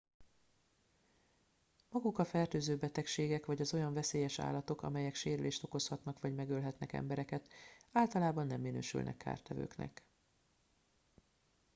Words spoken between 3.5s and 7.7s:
az olyan veszélyes állatok melyek sérülést okozhatnak vagy megölhetnek embereket